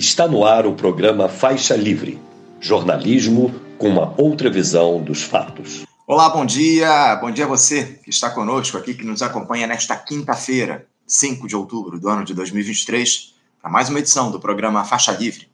[0.00, 2.18] Está no ar o programa Faixa Livre
[2.58, 5.84] jornalismo com uma outra visão dos fatos.
[6.06, 7.16] Olá, bom dia.
[7.16, 11.54] Bom dia a você que está conosco aqui, que nos acompanha nesta quinta-feira, 5 de
[11.54, 15.50] outubro do ano de 2023, para mais uma edição do programa Faixa Livre.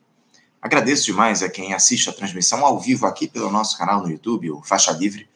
[0.63, 4.53] Agradeço demais a quem assiste a transmissão ao vivo aqui pelo nosso canal no YouTube,
[4.53, 5.28] o Faixa Livre.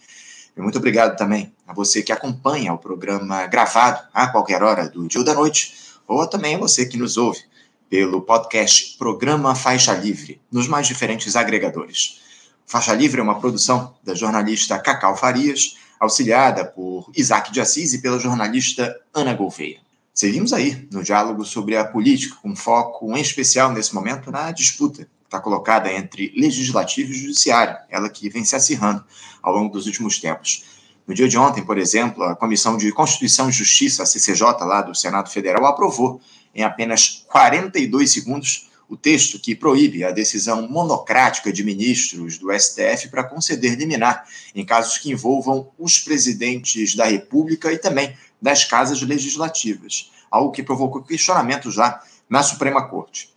[0.56, 5.08] E muito obrigado também a você que acompanha o programa gravado a qualquer hora do
[5.08, 5.74] dia ou da noite,
[6.06, 7.50] ou também a você que nos ouve
[7.91, 12.21] pelo podcast Programa Faixa Livre, nos mais diferentes agregadores.
[12.64, 18.00] Faixa Livre é uma produção da jornalista Cacau Farias, auxiliada por Isaac de Assis e
[18.00, 19.80] pela jornalista Ana Gouveia.
[20.14, 25.02] Seguimos aí no diálogo sobre a política, com foco em especial nesse momento na disputa
[25.02, 29.04] que está colocada entre legislativo e judiciário, ela que vem se acirrando
[29.43, 30.64] ao longo dos últimos tempos.
[31.08, 34.80] No dia de ontem, por exemplo, a Comissão de Constituição e Justiça, a CCJ, lá
[34.80, 36.20] do Senado Federal, aprovou
[36.55, 43.08] em apenas 42 segundos o texto que proíbe a decisão monocrática de ministros do STF
[43.08, 49.00] para conceder liminar em casos que envolvam os presidentes da República e também das casas
[49.00, 53.30] legislativas, algo que provocou questionamentos lá na Suprema Corte.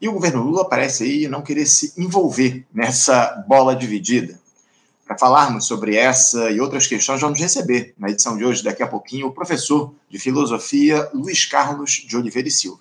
[0.00, 4.40] E o governo Lula parece aí não querer se envolver nessa bola dividida.
[5.06, 8.88] Para falarmos sobre essa e outras questões, vamos receber, na edição de hoje, daqui a
[8.88, 12.80] pouquinho, o professor de filosofia Luiz Carlos de Oliveira e Silva.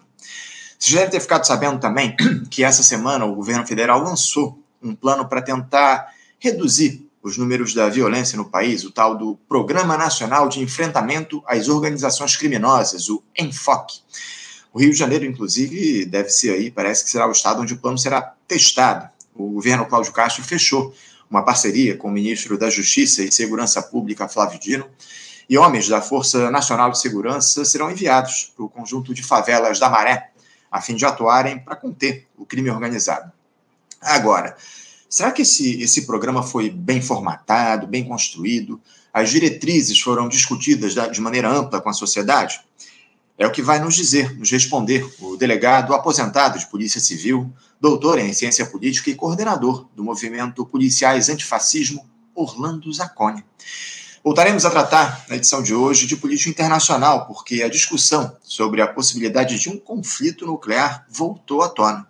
[0.80, 2.16] Vocês devem ter ficado sabendo também
[2.50, 6.08] que essa semana o governo federal lançou um plano para tentar
[6.40, 11.70] reduzir os números da violência no país, o tal do Programa Nacional de Enfrentamento às
[11.70, 14.00] Organizações Criminosas, o ENFOC.
[14.73, 17.78] O Rio de Janeiro, inclusive, deve ser aí, parece que será o estado onde o
[17.78, 19.09] plano será testado.
[19.36, 20.92] O governo Cláudio Castro fechou
[21.30, 24.88] uma parceria com o ministro da Justiça e Segurança Pública, Flávio Dino,
[25.50, 29.90] e homens da Força Nacional de Segurança serão enviados para o conjunto de favelas da
[29.90, 30.31] Maré,
[30.72, 33.31] a fim de atuarem para conter o crime organizado.
[34.02, 34.56] Agora,
[35.09, 38.81] será que esse, esse programa foi bem formatado, bem construído?
[39.14, 42.59] As diretrizes foram discutidas de maneira ampla com a sociedade?
[43.38, 47.52] É o que vai nos dizer, nos responder o delegado aposentado de Polícia Civil,
[47.90, 52.03] doutor em Ciência Política e coordenador do movimento Policiais Antifascismo,
[52.34, 53.46] Orlando Zacconi.
[54.23, 58.88] Voltaremos a tratar, na edição de hoje, de política internacional, porque a discussão sobre a
[58.88, 62.07] possibilidade de um conflito nuclear voltou à tona.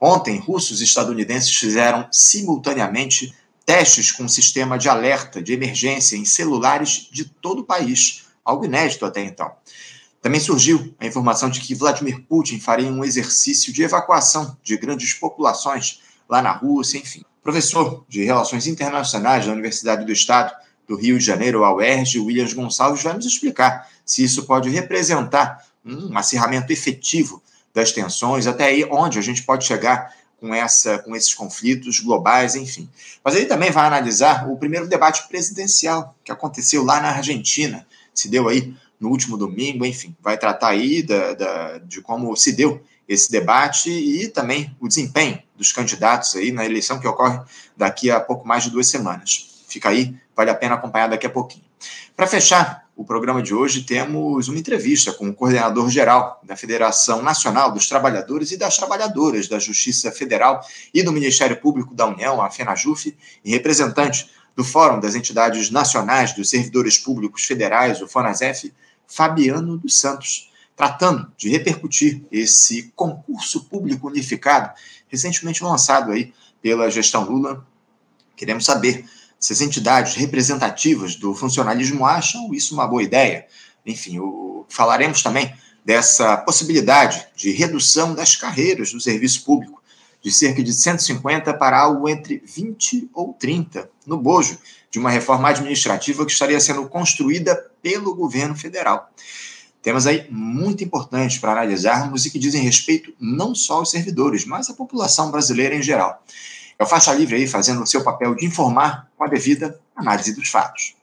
[0.00, 3.34] Ontem, russos e estadunidenses fizeram simultaneamente
[3.66, 8.64] testes com um sistema de alerta de emergência em celulares de todo o país, algo
[8.64, 9.52] inédito até então.
[10.20, 15.14] Também surgiu a informação de que Vladimir Putin faria um exercício de evacuação de grandes
[15.14, 17.24] populações lá na Rússia, enfim.
[17.42, 20.54] Professor de Relações Internacionais da Universidade do Estado
[20.86, 25.64] do Rio de Janeiro, a UERJ, Williams Gonçalves, vai nos explicar se isso pode representar
[25.84, 27.42] um acirramento efetivo
[27.72, 32.56] das tensões, até aí onde a gente pode chegar com, essa, com esses conflitos globais,
[32.56, 32.88] enfim.
[33.22, 38.28] Mas ele também vai analisar o primeiro debate presidencial que aconteceu lá na Argentina, se
[38.28, 42.82] deu aí no último domingo, enfim, vai tratar aí da, da, de como se deu
[43.08, 47.40] esse debate e também o desempenho dos candidatos aí na eleição que ocorre
[47.76, 49.64] daqui a pouco mais de duas semanas.
[49.66, 51.64] Fica aí, vale a pena acompanhar daqui a pouquinho.
[52.14, 57.22] Para fechar o programa de hoje, temos uma entrevista com o coordenador geral da Federação
[57.22, 60.60] Nacional dos Trabalhadores e das Trabalhadoras da Justiça Federal
[60.92, 66.34] e do Ministério Público da União, a FENAJUF, e representante do Fórum das Entidades Nacionais
[66.34, 68.70] dos Servidores Públicos Federais, o FONASEF,
[69.10, 74.72] Fabiano dos Santos, tratando de repercutir esse concurso público unificado
[75.08, 76.32] recentemente lançado aí
[76.62, 77.66] pela gestão Lula.
[78.36, 79.04] Queremos saber
[79.38, 83.46] se as entidades representativas do funcionalismo acham isso uma boa ideia.
[83.84, 85.52] Enfim, o, falaremos também
[85.84, 89.82] dessa possibilidade de redução das carreiras do serviço público,
[90.22, 94.58] de cerca de 150 para algo entre 20 ou 30, no bojo
[94.90, 99.10] de uma reforma administrativa que estaria sendo construída pelo governo federal.
[99.82, 104.68] Temas aí muito importantes para analisarmos e que dizem respeito não só aos servidores, mas
[104.68, 106.22] à população brasileira em geral.
[106.78, 110.34] É o Faixa Livre aí fazendo o seu papel de informar com a devida análise
[110.34, 110.94] dos fatos.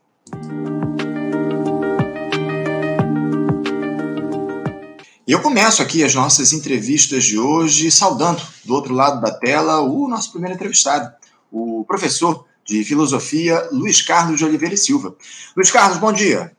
[5.28, 9.82] E eu começo aqui as nossas entrevistas de hoje saudando do outro lado da tela
[9.82, 11.14] o nosso primeiro entrevistado,
[11.52, 15.16] o professor de Filosofia, Luiz Carlos de Oliveira e Silva.
[15.56, 16.57] Luiz Carlos, bom dia.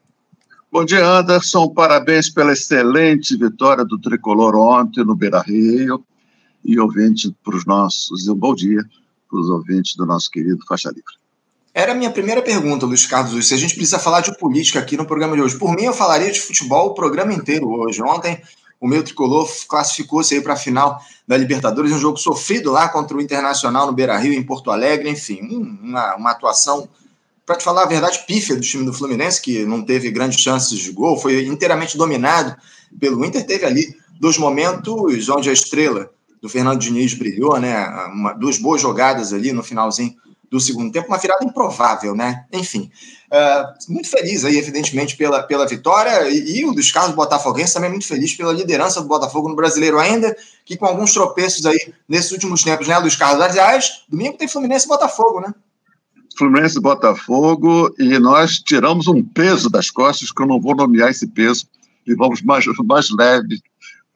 [0.70, 1.67] Bom dia, Anderson.
[1.70, 6.05] Parabéns pela excelente vitória do Tricolor ontem no Beira Rio.
[6.62, 8.85] E ouvinte para os nossos, um bom dia
[9.31, 11.15] para os ouvintes do nosso querido Faixa Livre.
[11.73, 13.49] Era a minha primeira pergunta, Luiz Carlos.
[13.49, 15.56] Se a gente precisa falar de política aqui no programa de hoje.
[15.56, 18.03] Por mim, eu falaria de futebol o programa inteiro hoje.
[18.03, 18.43] Ontem,
[18.79, 23.17] o meu tricolor classificou-se aí para a final da Libertadores, um jogo sofrido lá contra
[23.17, 25.41] o Internacional no Beira Rio, em Porto Alegre, enfim,
[25.82, 26.88] uma, uma atuação,
[27.49, 30.79] para te falar a verdade, pífia do time do Fluminense, que não teve grandes chances
[30.79, 32.55] de gol, foi inteiramente dominado
[33.00, 36.11] pelo Inter, teve ali dois momentos onde a estrela
[36.43, 37.89] do Fernando Diniz brilhou, né?
[38.12, 40.15] Uma, duas boas jogadas ali no finalzinho
[40.50, 42.45] do segundo tempo, uma virada improvável, né?
[42.53, 42.91] Enfim,
[43.33, 47.89] uh, muito feliz aí, evidentemente, pela, pela vitória, e, e o dos Carlos Botafoguense também
[47.89, 50.37] muito feliz pela liderança do Botafogo no Brasileiro ainda,
[50.67, 53.43] que com alguns tropeços aí nesses últimos tempos, né, Luiz Carlos?
[53.43, 55.55] Aliás, domingo tem Fluminense e Botafogo, né?
[56.38, 61.11] Fluminense e Botafogo, e nós tiramos um peso das costas, que eu não vou nomear
[61.11, 61.67] esse peso,
[62.06, 63.61] e vamos mais, mais leve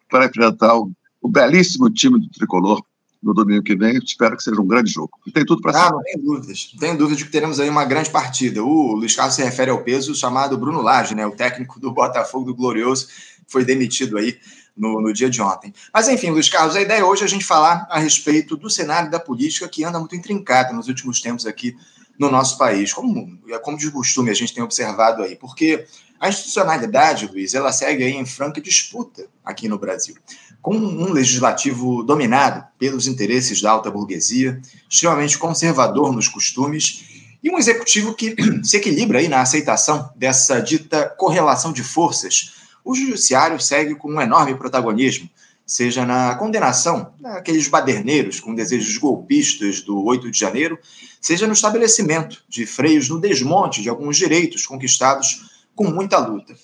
[0.09, 0.91] para enfrentar o,
[1.21, 2.81] o belíssimo time do Tricolor,
[3.21, 3.99] no domingo que vem.
[3.99, 5.11] Espero que seja um grande jogo.
[5.27, 5.93] E tem tudo para ah, ser.
[5.93, 6.71] Não tem dúvidas.
[6.73, 8.63] Não tenho dúvida de que teremos aí uma grande partida.
[8.63, 11.27] O Luiz Carlos se refere ao peso chamado Bruno Lage, né?
[11.27, 13.09] O técnico do Botafogo do Glorioso,
[13.49, 14.39] foi demitido aí
[14.77, 15.73] no, no dia de ontem.
[15.93, 19.11] Mas enfim, Luiz Carlos, a ideia hoje é a gente falar a respeito do cenário
[19.11, 21.77] da política que anda muito intrincado nos últimos tempos aqui
[22.23, 25.85] no nosso país, como, como de costume a gente tem observado aí, porque
[26.19, 30.15] a institucionalidade, Luiz, ela segue em franca disputa aqui no Brasil
[30.63, 37.59] com um legislativo dominado pelos interesses da alta burguesia, extremamente conservador nos costumes, e um
[37.59, 42.53] executivo que se equilibra aí na aceitação dessa dita correlação de forças.
[42.85, 45.29] O judiciário segue com um enorme protagonismo,
[45.67, 50.79] seja na condenação daqueles baderneiros com desejos golpistas do 8 de janeiro,
[51.21, 56.55] seja no estabelecimento de freios no desmonte de alguns direitos conquistados com muita luta.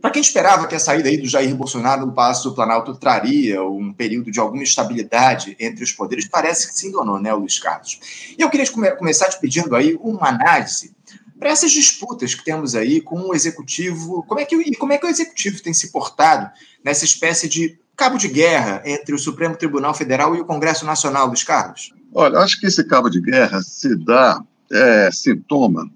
[0.00, 3.62] Para quem esperava que a saída aí do Jair Bolsonaro no Palácio do Planalto traria
[3.62, 8.00] um período de alguma estabilidade entre os poderes, parece que se enganou, né, Luiz Carlos?
[8.38, 10.94] E eu queria come começar te pedindo aí uma análise
[11.38, 14.98] para essas disputas que temos aí com o executivo, como é que e como é
[14.98, 16.50] que o executivo tem se portado
[16.84, 21.26] nessa espécie de cabo de guerra entre o Supremo Tribunal Federal e o Congresso Nacional,
[21.26, 21.92] Luiz Carlos?
[22.14, 24.42] Olha, acho que esse cabo de guerra se dá
[24.72, 25.86] é, sintoma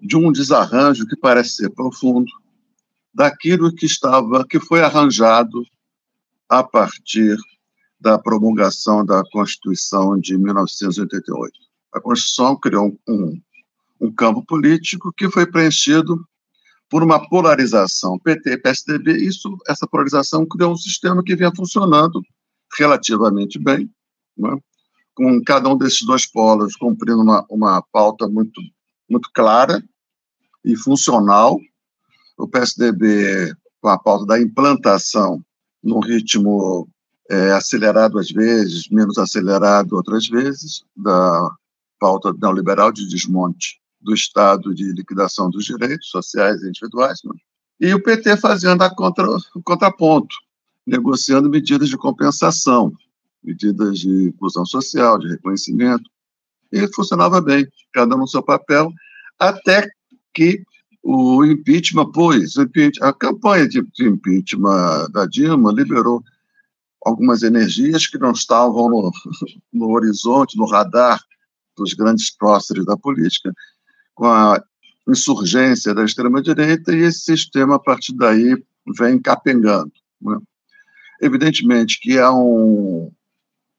[0.00, 2.30] de um desarranjo que parece ser profundo,
[3.12, 5.64] daquilo que estava, que foi arranjado
[6.48, 7.36] a partir
[8.00, 11.52] da promulgação da Constituição de 1988.
[11.92, 13.40] A Constituição criou um,
[14.00, 16.24] um campo político que foi preenchido
[16.88, 19.16] por uma polarização PT-PSDB.
[19.16, 22.22] Isso, essa polarização criou um sistema que vinha funcionando
[22.78, 23.90] relativamente bem,
[24.36, 24.58] né?
[25.14, 28.60] com cada um desses dois polos cumprindo uma, uma pauta muito,
[29.08, 29.82] muito clara
[30.64, 31.58] e funcional,
[32.36, 35.42] o PSDB com a pauta da implantação
[35.82, 36.88] num ritmo
[37.30, 41.50] é, acelerado às vezes, menos acelerado outras vezes, da
[41.98, 47.32] pauta neoliberal de desmonte do Estado de liquidação dos direitos sociais e individuais, né?
[47.80, 50.34] e o PT fazendo a contra, o contraponto,
[50.86, 52.92] negociando medidas de compensação,
[53.42, 56.08] medidas de inclusão social, de reconhecimento,
[56.72, 58.90] e funcionava bem, cada um no seu papel,
[59.38, 59.88] até
[60.32, 60.62] que
[61.02, 62.54] o impeachment, pois,
[63.00, 66.22] a campanha de, impeachment da Dilma liberou
[67.04, 69.12] algumas energias que não estavam no,
[69.72, 71.22] no horizonte, no radar
[71.76, 73.52] dos grandes próceres da política,
[74.16, 74.60] com a
[75.06, 78.60] insurgência da extrema-direita, e esse sistema, a partir daí,
[78.98, 79.92] vem capengando.
[80.20, 80.36] Né?
[81.20, 83.12] Evidentemente que há um,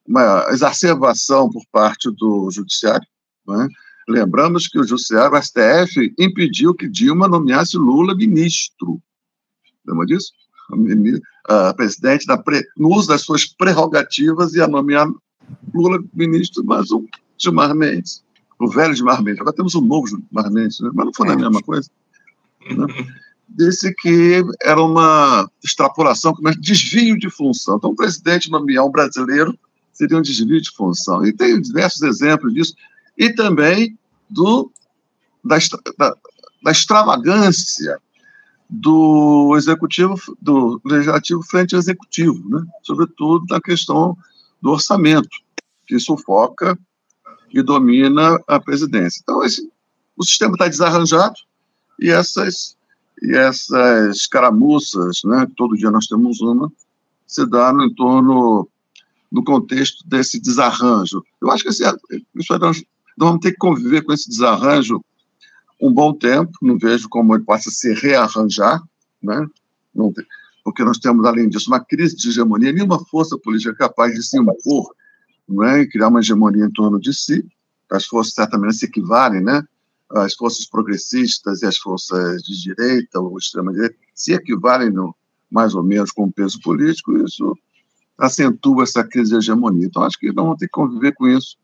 [0.08, 3.06] uma exacerbação por parte do judiciário,
[3.46, 3.68] né?
[4.08, 9.02] Lembramos que o Judiciário, o STF, impediu que Dilma nomeasse Lula ministro.
[9.86, 10.32] Lembra disso?
[11.46, 12.66] A presidente, da pre...
[12.78, 15.10] no uso das suas prerrogativas, ia nomear
[15.74, 17.06] Lula ministro, mas o
[17.38, 18.24] Gilmar Mendes,
[18.60, 20.90] o velho Gilmar Mendes, agora temos um novo Gilmar Mendes, né?
[20.94, 21.90] mas não foi a mesma coisa.
[22.70, 22.88] Né?
[23.50, 27.78] Disse que era uma extrapolação, como desvio de função.
[27.78, 29.58] Então, o presidente nomear um brasileiro
[29.94, 31.26] seria um desvio de função.
[31.26, 32.76] E tem diversos exemplos disso
[33.18, 33.98] e também
[34.30, 34.70] do,
[35.44, 35.58] da,
[35.98, 36.16] da,
[36.62, 38.00] da extravagância
[38.70, 42.66] do executivo, do legislativo frente ao executivo, né?
[42.84, 44.18] sobretudo na questão
[44.62, 45.30] do orçamento,
[45.86, 46.78] que sufoca
[47.52, 49.20] e domina a presidência.
[49.22, 49.70] Então, esse,
[50.16, 51.36] o sistema está desarranjado
[52.00, 52.76] e essas,
[53.22, 56.72] e essas caramuças, né, todo dia nós temos uma,
[57.26, 58.68] se dá no entorno,
[59.32, 61.24] no contexto desse desarranjo.
[61.42, 61.84] Eu acho que esse,
[62.60, 62.84] nós
[63.18, 65.04] vamos ter que conviver com esse desarranjo
[65.80, 68.82] um bom tempo, não vejo como ele possa se rearranjar,
[69.22, 69.46] né?
[69.94, 70.26] Tem,
[70.64, 74.38] porque nós temos, além disso, uma crise de hegemonia, nenhuma força política capaz de se
[74.38, 74.94] impor
[75.48, 75.82] não é?
[75.82, 77.46] e criar uma hegemonia em torno de si.
[77.90, 79.64] As forças certamente se equivalem, né?
[80.12, 85.16] as forças progressistas e as forças de direita ou extrema-direita se equivalem no,
[85.50, 87.56] mais ou menos com peso político, isso
[88.18, 89.86] acentua essa crise de hegemonia.
[89.86, 91.58] Então, acho que nós vamos ter que conviver com isso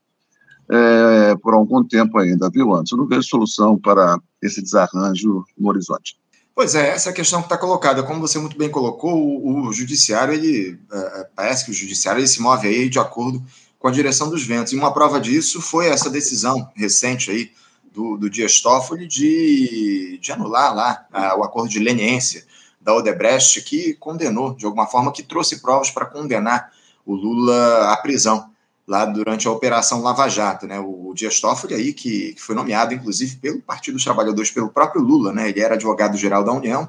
[0.69, 2.97] é, por algum tempo ainda, viu, Anderson?
[2.97, 6.17] Não vejo solução para esse desarranjo no horizonte.
[6.55, 8.03] Pois é, essa é questão que está colocada.
[8.03, 12.19] Como você muito bem colocou, o, o judiciário, ele é, é, parece que o judiciário
[12.19, 13.43] ele se move aí de acordo
[13.83, 14.71] com a direção dos ventos.
[14.71, 17.51] E uma prova disso foi essa decisão recente aí
[17.91, 22.45] do, do Dias Toffoli de, de anular lá a, o acordo de leniência
[22.79, 26.71] da Odebrecht, que condenou, de alguma forma, que trouxe provas para condenar
[27.05, 28.49] o Lula à prisão
[28.87, 30.79] lá durante a Operação Lava Jato, né?
[30.79, 35.01] O Dias Toffoli aí, que, que, foi nomeado, inclusive, pelo Partido dos Trabalhadores, pelo próprio
[35.01, 35.49] Lula, né?
[35.49, 36.87] Ele era advogado-geral da União,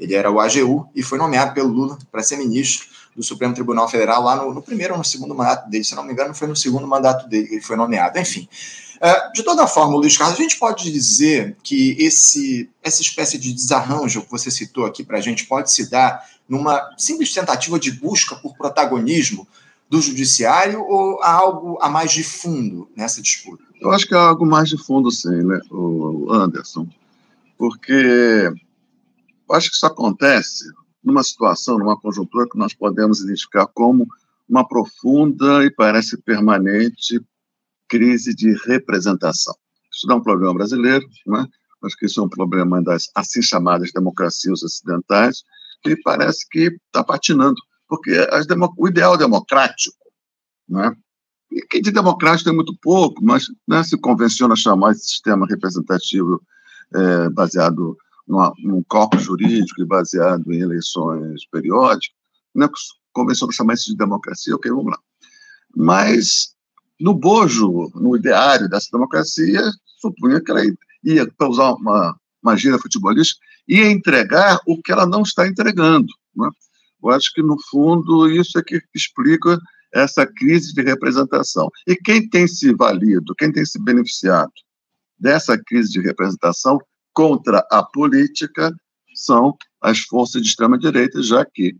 [0.00, 3.88] ele era o AGU e foi nomeado pelo Lula para ser ministro do Supremo Tribunal
[3.88, 6.48] Federal lá no, no, primeiro ou no segundo mandato dele, se não me engano, foi
[6.48, 8.18] no segundo mandato dele que ele foi nomeado.
[8.18, 8.48] Enfim,
[8.96, 13.52] uh, de toda forma, Luiz Carlos, a gente pode dizer que esse, essa espécie de
[13.52, 17.92] desarranjo que você citou aqui para a gente pode se dar numa simples tentativa de
[17.92, 19.46] busca por protagonismo
[19.88, 23.62] do judiciário ou há algo a mais de fundo nessa disputa?
[23.78, 26.88] Eu acho que há algo mais de fundo, sim, né, o Anderson,
[27.58, 30.64] porque eu acho que isso acontece
[31.02, 34.06] numa situação, numa conjuntura que nós podemos identificar como
[34.48, 37.20] uma profunda e parece permanente
[37.88, 39.54] crise de representação.
[39.92, 41.46] Isso não é um problema brasileiro, né?
[41.84, 45.42] acho que isso é um problema das assim chamadas democracias ocidentais,
[45.82, 47.56] que parece que está patinando
[47.92, 48.10] porque
[48.78, 49.98] o ideal democrático,
[50.66, 50.96] né?
[51.50, 56.40] E que de democrático tem muito pouco, mas né, se convenciona chamar esse sistema representativo
[56.94, 57.94] é, baseado
[58.26, 62.14] num corpo jurídico e baseado em eleições periódicas,
[62.54, 62.68] né,
[63.12, 64.98] convenciona chamar isso de democracia, ok, vamos lá.
[65.74, 66.54] Mas
[67.00, 69.60] no bojo, no ideário dessa democracia,
[70.00, 70.62] supunha que ela
[71.04, 76.06] ia, para usar uma, uma gira futebolística, ia entregar o que ela não está entregando.
[76.36, 76.48] Né?
[77.02, 79.58] Eu acho que, no fundo, isso é que explica
[79.92, 81.68] essa crise de representação.
[81.86, 84.52] E quem tem se valido, quem tem se beneficiado
[85.18, 86.78] dessa crise de representação
[87.12, 88.74] contra a política
[89.14, 91.76] são as forças de extrema-direita, já que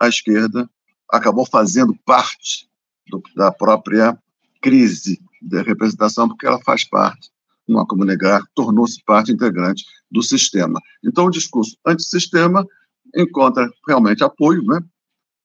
[0.00, 0.68] a esquerda
[1.10, 2.68] acabou fazendo parte
[3.08, 4.18] do, da própria
[4.60, 7.30] crise de representação, porque ela faz parte,
[7.68, 10.80] não há como negar, tornou-se parte integrante do sistema.
[11.04, 12.66] Então, o discurso antissistema
[13.14, 14.80] encontra realmente apoio, né?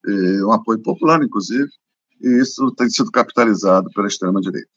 [0.06, 1.70] E um apoio popular, inclusive,
[2.22, 4.70] e isso tem sido capitalizado pela extrema-direita.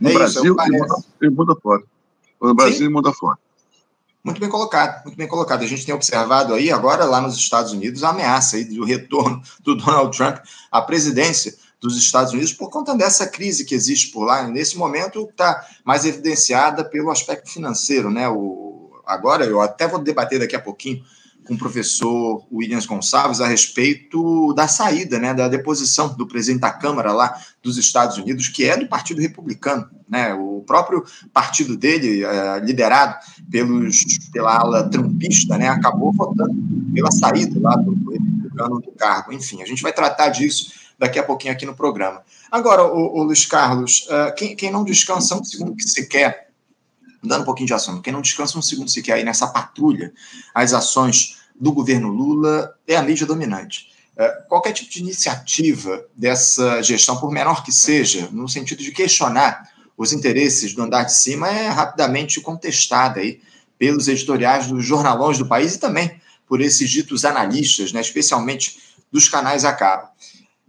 [0.00, 1.82] No é Brasil isso, e mundo fora.
[2.40, 2.84] No Brasil Sim.
[2.84, 3.38] e mundo afora.
[4.24, 5.64] Muito bem colocado, muito bem colocado.
[5.64, 9.42] A gente tem observado aí agora lá nos Estados Unidos a ameaça aí do retorno
[9.60, 10.36] do Donald Trump
[10.70, 14.46] à presidência dos Estados Unidos por conta dessa crise que existe por lá.
[14.46, 18.28] Nesse momento está mais evidenciada pelo aspecto financeiro, né?
[18.28, 21.04] O, agora eu até vou debater daqui a pouquinho
[21.44, 26.70] com o professor Williams Gonçalves a respeito da saída, né, da deposição do presidente da
[26.70, 32.24] Câmara lá dos Estados Unidos, que é do Partido Republicano, né, o próprio partido dele,
[32.24, 33.16] é, liderado
[33.50, 36.54] pelos, pela ala trumpista, né, acabou votando
[36.94, 39.32] pela saída lá do, do Republicano do cargo.
[39.32, 42.22] Enfim, a gente vai tratar disso daqui a pouquinho aqui no programa.
[42.50, 46.51] Agora, o, o Luiz Carlos, uh, quem, quem não descansa um segundo que se quer
[47.22, 50.12] Mudando um pouquinho de assunto, quem não descansa um segundo sequer aí nessa patrulha,
[50.54, 53.92] as ações do governo Lula é a mídia dominante.
[54.16, 59.70] É, qualquer tipo de iniciativa dessa gestão, por menor que seja, no sentido de questionar
[59.96, 63.40] os interesses do andar de cima, é rapidamente contestada aí
[63.78, 68.78] pelos editoriais dos jornalões do país e também por esses ditos analistas, né, especialmente
[69.10, 70.08] dos canais a cabo.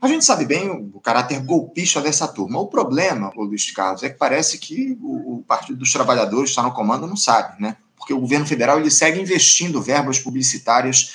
[0.04, 2.60] A gente sabe bem o, caráter golpista dessa turma.
[2.60, 6.74] O problema, o Luiz Carlos, é que parece que o, Partido dos Trabalhadores está no
[6.74, 7.78] comando não sabe, né?
[7.96, 11.14] Porque o governo federal ele segue investindo verbas publicitárias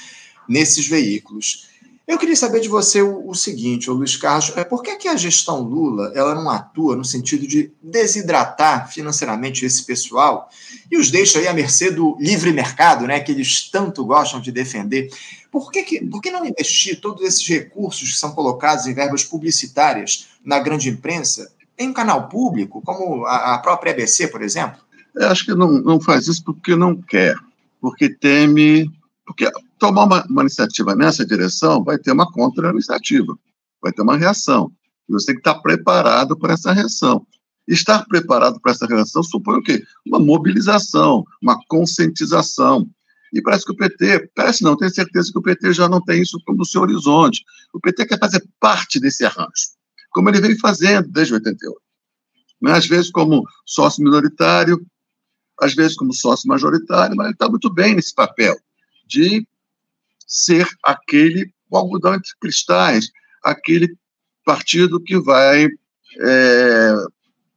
[0.49, 1.68] nesses veículos.
[2.09, 5.09] Eu queria saber de você o, o seguinte, o Luiz Carlos, é por que, que
[5.09, 10.49] a gestão Lula ela não atua no sentido de desidratar financeiramente esse pessoal
[10.91, 14.51] e os deixa aí à mercê do livre mercado, né, que eles tanto gostam de
[14.51, 15.11] defender?
[15.53, 19.23] Por que, que, por que não investir todos esses recursos que são colocados em verbas
[19.23, 24.81] publicitárias na grande imprensa em um canal público, como a, a própria ABC, por exemplo?
[25.15, 27.37] Eu acho que não, não faz isso porque não quer,
[27.83, 28.91] porque teme
[29.27, 29.47] porque
[29.79, 33.39] tomar uma, uma iniciativa nessa direção vai ter uma contra-iniciativa,
[33.83, 34.73] vai ter uma reação.
[35.09, 37.27] E você tem que estar preparado para essa reação.
[37.67, 39.83] Estar preparado para essa reação supõe o quê?
[40.07, 42.89] Uma mobilização, uma conscientização.
[43.33, 46.23] E parece que o PT, parece não, tenho certeza que o PT já não tem
[46.23, 47.45] isso no seu horizonte.
[47.75, 49.51] O PT quer fazer parte desse arranjo,
[50.11, 51.79] como ele vem fazendo desde 88.
[52.63, 52.73] Né?
[52.73, 54.81] Às vezes como sócio minoritário,
[55.61, 58.57] às vezes como sócio majoritário, mas ele está muito bem nesse papel
[59.07, 59.47] de
[60.29, 63.09] ser aquele algodão entre cristais,
[63.43, 63.97] aquele
[64.45, 65.67] partido que vai
[66.21, 66.95] é,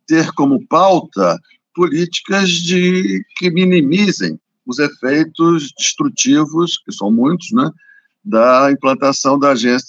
[0.08, 1.38] ter como pauta
[1.74, 7.70] políticas de que minimizem os efeitos destrutivos, que são muitos, né,
[8.24, 9.82] da implantação da agenda,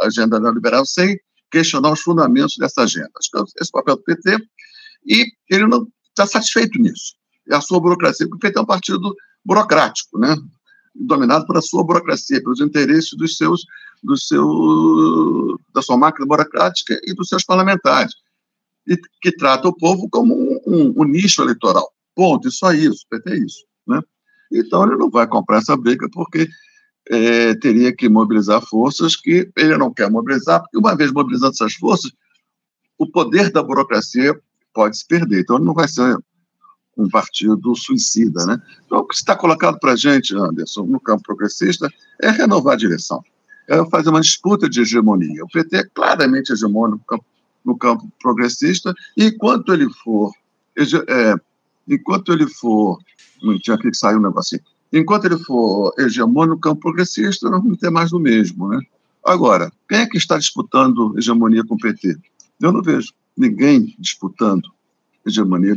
[0.00, 1.18] agenda neoliberal sem
[1.50, 3.10] questionar os fundamentos dessa agenda.
[3.18, 4.38] Acho que esse é o papel do PT,
[5.06, 7.14] e ele não está satisfeito nisso.
[7.50, 10.36] É a sua burocracia, porque o PT é um partido burocrático, né?
[10.94, 13.64] Dominado pela sua burocracia, pelos interesses dos seus,
[14.02, 18.12] do seu, da sua máquina burocrática e dos seus parlamentares,
[18.86, 21.90] e que trata o povo como um, um, um nicho eleitoral.
[22.14, 23.64] Ponto, e só isso, PT é isso.
[23.86, 24.00] Né?
[24.52, 26.48] Então ele não vai comprar essa briga porque
[27.08, 31.74] é, teria que mobilizar forças que ele não quer mobilizar, porque uma vez mobilizando essas
[31.74, 32.12] forças,
[32.98, 34.38] o poder da burocracia
[34.74, 35.40] pode se perder.
[35.40, 36.16] Então ele não vai ser
[36.96, 38.60] um partido suicida, né?
[38.84, 42.76] Então, o que está colocado para a gente, Anderson, no campo progressista, é renovar a
[42.76, 43.22] direção,
[43.68, 45.44] é fazer uma disputa de hegemonia.
[45.44, 47.24] O PT é claramente hegemônico no campo,
[47.64, 50.32] no campo progressista, e enquanto ele for,
[50.76, 51.34] é,
[51.88, 52.98] enquanto ele for,
[53.62, 57.78] tinha aqui que saiu um negocinho, enquanto ele for hegemônico no campo progressista, nós vamos
[57.78, 58.80] ter mais do mesmo, né?
[59.24, 62.16] Agora, quem é que está disputando hegemonia com o PT?
[62.60, 64.68] Eu não vejo ninguém disputando
[65.24, 65.76] hegemonia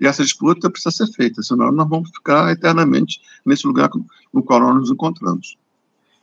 [0.00, 3.90] e essa disputa precisa ser feita, senão nós vamos ficar eternamente nesse lugar
[4.32, 5.58] no qual nós nos encontramos.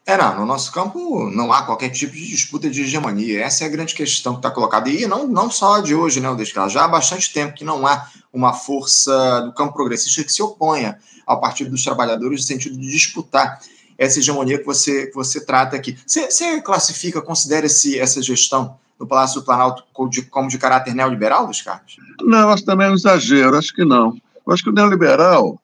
[0.05, 3.43] É, não, no nosso campo não há qualquer tipo de disputa de hegemonia.
[3.43, 4.89] Essa é a grande questão que está colocada.
[4.89, 6.69] E não, não só de hoje, né, Odescar?
[6.69, 10.98] Já há bastante tempo que não há uma força do campo progressista que se oponha
[11.25, 13.60] ao Partido dos Trabalhadores no sentido de disputar
[13.98, 15.98] essa hegemonia que você, que você trata aqui.
[16.07, 21.62] Você, classifica, considera esse, essa gestão no Palácio do Planalto como de, caráter neoliberal, Luiz
[21.62, 21.98] Carlos?
[22.22, 24.20] Não, acho também é um exagero, acho que não.
[24.46, 25.62] Eu acho que o neoliberal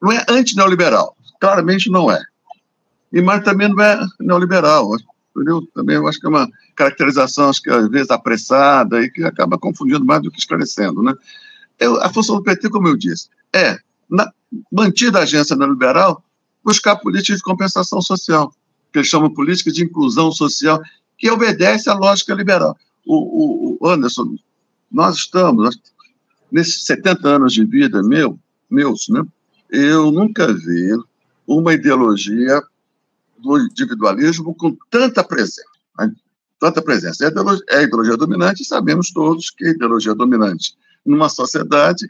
[0.00, 2.22] não é anti-neoliberal, claramente não é.
[3.12, 4.96] E mas também não é neoliberal,
[5.34, 5.62] entendeu?
[5.74, 9.58] Também eu acho que é uma caracterização, acho que às vezes apressada e que acaba
[9.58, 11.14] confundindo mais do que esclarecendo, né?
[11.78, 14.30] Eu, a função do PT, como eu disse, é, na,
[14.70, 16.22] mantida a agência neoliberal,
[16.64, 18.52] buscar políticas de compensação social,
[18.92, 20.80] que eles chamam políticas de inclusão social,
[21.22, 22.76] que obedece à lógica liberal.
[23.06, 24.34] O, o, o Anderson,
[24.90, 25.78] nós estamos,
[26.50, 28.36] nesses 70 anos de vida meu,
[28.68, 29.22] meus, né,
[29.70, 30.90] eu nunca vi
[31.46, 32.60] uma ideologia
[33.38, 35.62] do individualismo com tanta presença.
[36.58, 37.24] Tanta presença.
[37.24, 40.74] É a ideologia, é a ideologia dominante, sabemos todos que a ideologia dominante
[41.06, 42.04] numa sociedade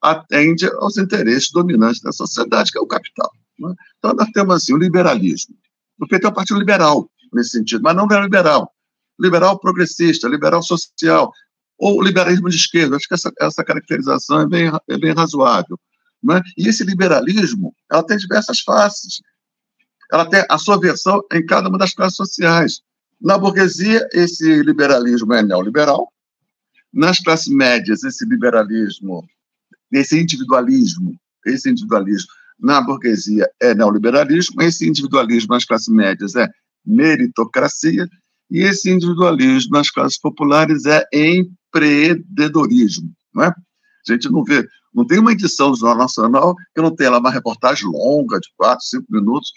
[0.00, 3.30] atende aos interesses dominantes da sociedade, que é o capital.
[3.58, 3.74] Né?
[3.98, 5.54] Então, nós temos assim, o liberalismo.
[5.98, 8.72] O PT é um partido liberal, nesse sentido, mas não neoliberal.
[9.18, 11.32] Liberal progressista, liberal social,
[11.78, 12.96] ou liberalismo de esquerda.
[12.96, 15.78] Acho que essa, essa caracterização é bem, é bem razoável.
[16.22, 16.40] Né?
[16.56, 19.22] E esse liberalismo ela tem diversas faces.
[20.12, 22.80] Ela tem a sua versão em cada uma das classes sociais.
[23.20, 26.12] Na burguesia, esse liberalismo é neoliberal.
[26.92, 29.26] Nas classes médias, esse liberalismo,
[29.92, 36.48] esse individualismo, esse individualismo na burguesia é neoliberalismo, esse individualismo nas classes médias é
[36.84, 38.08] meritocracia,
[38.50, 43.48] e esse individualismo nas classes populares é empreendedorismo, não é?
[43.48, 47.18] A gente não vê, não tem uma edição do Jornal Nacional que não tenha lá
[47.18, 49.52] uma reportagem longa, de quatro, cinco minutos,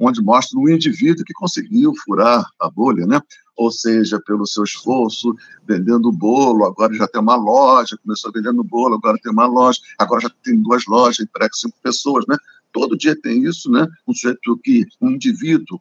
[0.00, 3.20] onde mostra um indivíduo que conseguiu furar a bolha, né?
[3.56, 5.34] Ou seja, pelo seu esforço,
[5.68, 10.22] vendendo bolo, agora já tem uma loja, começou vendendo bolo, agora tem uma loja, agora
[10.22, 12.36] já tem duas lojas, emprega cinco pessoas, né?
[12.72, 13.86] Todo dia tem isso, né?
[14.08, 15.78] Um sujeito que, um indivíduo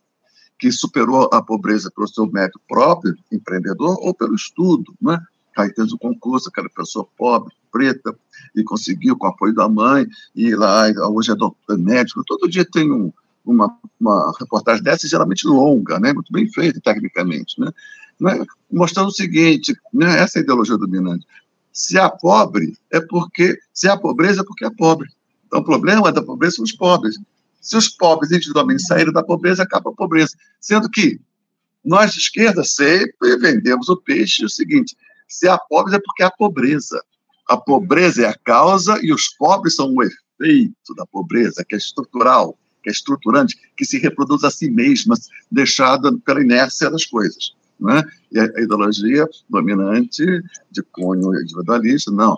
[0.62, 5.20] que superou a pobreza pelo seu mérito próprio, empreendedor, ou pelo estudo, né?
[5.58, 8.16] Aí fez o concurso, aquela pessoa pobre, preta,
[8.56, 12.24] e conseguiu com o apoio da mãe, e lá hoje é doutor médico.
[12.24, 13.12] Todo dia tem um,
[13.44, 16.14] uma, uma reportagem dessa, geralmente longa, né?
[16.14, 17.72] muito bem feita tecnicamente, né?
[18.20, 18.46] né?
[18.72, 20.20] mostrando o seguinte, né?
[20.20, 21.26] essa é ideologia dominante.
[21.74, 23.58] Se há pobre, é porque.
[23.74, 25.10] Se há pobreza, é porque é pobre.
[25.48, 27.18] Então, o problema da pobreza são os pobres.
[27.62, 30.36] Se os pobres individualmente saírem da pobreza, acaba a pobreza.
[30.60, 31.22] Sendo que
[31.86, 34.98] nós de esquerda sempre vendemos o peixe o seguinte:
[35.28, 37.02] se há pobres é porque há pobreza.
[37.48, 41.78] A pobreza é a causa e os pobres são o efeito da pobreza, que é
[41.78, 45.16] estrutural, que é estruturante, que se reproduz a si mesma,
[45.52, 47.54] deixada pela inércia das coisas.
[47.80, 48.04] Né?
[48.32, 50.24] E a ideologia dominante
[50.72, 52.38] de cunho individualista, não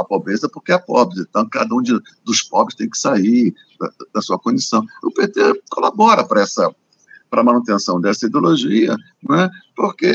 [0.00, 1.20] a pobreza porque é pobre.
[1.20, 4.84] Então, cada um de, dos pobres tem que sair da, da sua condição.
[5.02, 6.74] O PT colabora para essa
[7.28, 8.96] para a manutenção dessa ideologia,
[9.28, 10.14] né, porque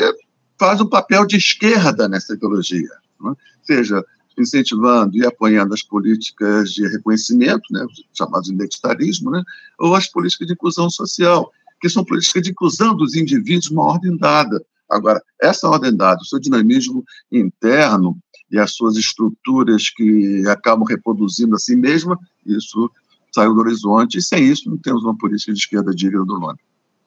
[0.57, 2.89] faz um papel de esquerda nessa ideologia.
[3.19, 3.33] Né?
[3.63, 4.03] Seja,
[4.37, 9.43] incentivando e apoiando as políticas de reconhecimento, né, chamados identitarismo, né,
[9.79, 14.15] ou as políticas de inclusão social, que são políticas de inclusão dos indivíduos uma ordem
[14.17, 14.63] dada.
[14.89, 18.17] Agora, essa ordem dada, o seu dinamismo interno
[18.51, 22.91] e as suas estruturas que acabam reproduzindo a si mesma, isso
[23.33, 26.59] saiu do horizonte, e sem isso não temos uma política de esquerda digna do nome.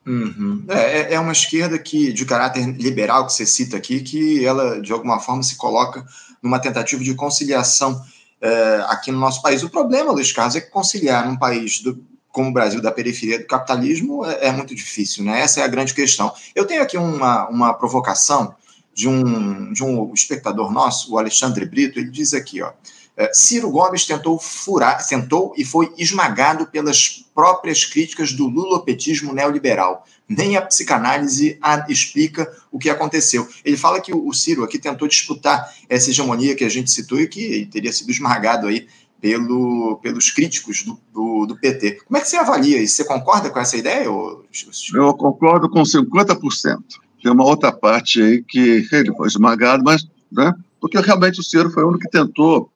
[0.07, 0.65] Uhum.
[0.69, 4.81] É, é, é uma esquerda que de caráter liberal que você cita aqui, que ela
[4.81, 6.05] de alguma forma se coloca
[6.43, 8.03] numa tentativa de conciliação
[8.41, 9.63] é, aqui no nosso país.
[9.63, 11.99] O problema, Luiz Carlos, é que conciliar num país do,
[12.31, 15.41] como o Brasil da periferia do capitalismo é, é, muito difícil, né?
[15.41, 16.33] Essa é a grande questão.
[16.55, 18.55] Eu tenho aqui uma, uma provocação
[18.95, 22.73] de um, de um espectador nosso, o Alexandre Brito, ele diz aqui, ó.
[23.17, 30.05] É, Ciro Gomes tentou furar, tentou e foi esmagado pelas próprias críticas do lulopetismo neoliberal.
[30.29, 33.47] Nem a psicanálise a explica o que aconteceu.
[33.65, 37.29] Ele fala que o Ciro aqui tentou disputar essa hegemonia que a gente citou e
[37.29, 38.89] que teria sido esmagado aí
[39.21, 42.03] pelo, pelos críticos do, do, do, PT.
[42.07, 42.97] Como é que você avalia isso?
[42.97, 44.11] Você concorda com essa ideia?
[44.11, 44.45] Ou...
[44.93, 46.79] Eu concordo com 50%.
[47.25, 51.71] Tem uma outra parte aí que ele foi esmagado, mas né, porque realmente o Ciro
[51.71, 52.71] foi o único que tentou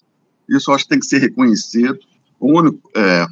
[0.49, 1.99] isso acho que tem que ser reconhecido.
[2.41, 3.27] O único é,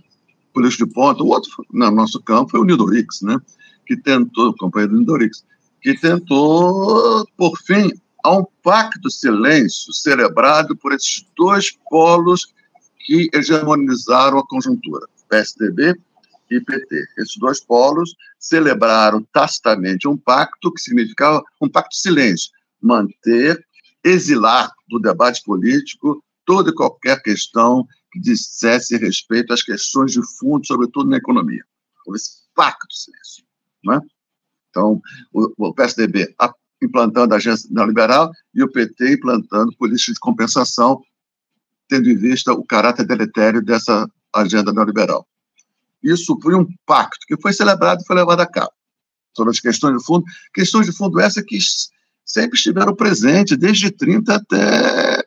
[0.53, 3.41] político de ponta, o outro no nosso campo foi o Nidorix, né?
[3.87, 5.43] que tentou, o companheiro do Nidorix,
[5.81, 7.91] que tentou, por fim,
[8.23, 12.53] a um pacto silêncio celebrado por esses dois polos
[13.07, 15.99] que hegemonizaram a conjuntura, PSDB
[16.51, 17.07] e PT.
[17.19, 23.65] Esses dois polos celebraram tacitamente um pacto que significava um pacto de silêncio, manter,
[24.05, 30.67] exilar do debate político toda e qualquer questão que dissesse respeito às questões de fundo,
[30.67, 31.65] sobretudo na economia.
[32.07, 33.45] Houve esse pacto de silêncio.
[33.85, 34.01] Né?
[34.71, 35.01] Então,
[35.33, 36.35] o, o PSDB
[36.81, 41.03] implantando a agência neoliberal e o PT implantando políticas de compensação,
[41.89, 45.27] tendo em vista o caráter deletério dessa agenda neoliberal.
[46.13, 48.73] Isso foi um pacto que foi celebrado e foi levado a cabo.
[49.37, 51.59] Sobre as questões de fundo, questões de fundo essas que
[52.25, 55.25] sempre estiveram presentes, desde 30 até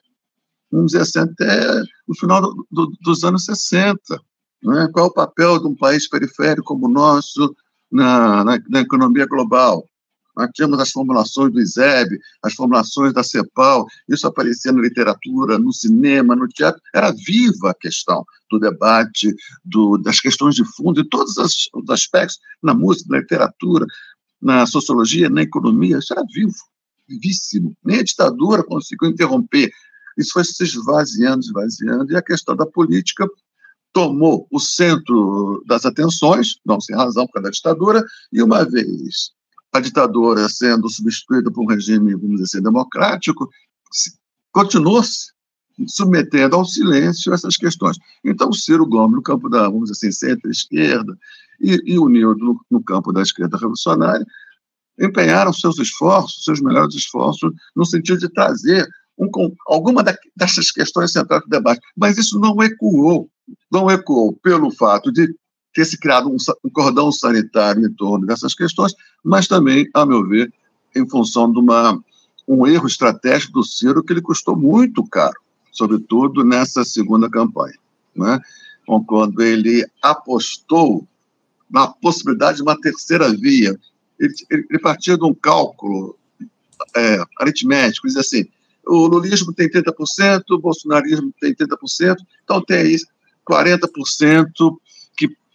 [0.72, 4.00] vamos dizer assim, até o final do, do, dos anos 60.
[4.64, 4.88] Né?
[4.94, 7.56] Qual é o papel de um país periférico como o nosso
[7.92, 9.84] na, na, na economia global?
[10.40, 15.74] Nós tínhamos as formulações do ISEB, as formulações da CEPAL, isso aparecia na literatura, no
[15.74, 16.82] cinema, no teatro.
[16.96, 22.40] Era viva a questão do debate, do, das questões de fundo, e todos os aspectos,
[22.64, 23.86] na música, na literatura,
[24.42, 26.56] na sociologia, na economia, isso era vivo,
[27.08, 27.76] vivíssimo.
[27.84, 29.70] Nem a ditadura conseguiu interromper
[30.20, 33.26] isso foi se esvaziando, esvaziando, e a questão da política
[33.94, 39.32] tomou o centro das atenções, não sem razão por causa da ditadura, e uma vez
[39.72, 43.50] a ditadura sendo substituída por um regime, vamos dizer assim, democrático,
[44.52, 45.32] continuou-se
[45.88, 47.98] submetendo ao silêncio essas questões.
[48.24, 51.18] Então, Ciro Gomes, no campo da, vamos dizer assim, centro-esquerda,
[51.62, 54.26] e, e o Nildo no, no campo da esquerda revolucionária,
[55.00, 59.30] empenharam seus esforços, seus melhores esforços, no sentido de trazer um,
[59.68, 63.30] alguma da, dessas questões centrais do debate, mas isso não ecoou,
[63.72, 65.34] não ecoou pelo fato de
[65.74, 70.28] ter se criado um, um cordão sanitário em torno dessas questões, mas também, a meu
[70.28, 70.52] ver,
[70.96, 72.00] em função de uma,
[72.48, 75.40] um erro estratégico do Ciro que lhe custou muito caro,
[75.72, 77.78] sobretudo nessa segunda campanha,
[78.16, 78.40] né?
[79.06, 81.08] quando ele apostou
[81.70, 83.78] na possibilidade de uma terceira via.
[84.20, 86.18] Ele, ele, ele partia de um cálculo
[86.96, 88.48] é, aritmético, diz assim,
[88.86, 92.98] o lulismo tem 30%, o bolsonarismo tem 30%, então tem aí
[93.48, 94.80] 40% que,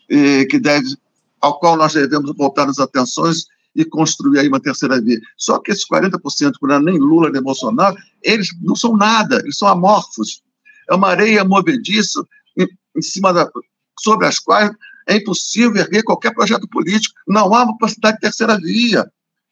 [0.09, 0.97] que deve,
[1.41, 5.21] ao qual nós devemos voltar as atenções e construir aí uma terceira via.
[5.37, 9.41] Só que esses 40%, que não é nem Lula nem Bolsonaro, eles não são nada,
[9.41, 10.43] eles são amorfos.
[10.89, 12.25] É uma areia movediça
[12.57, 13.51] em, em cima da,
[13.99, 14.71] sobre as quais
[15.07, 17.15] é impossível erguer qualquer projeto político.
[17.27, 19.11] Não há uma possibilidade de terceira via.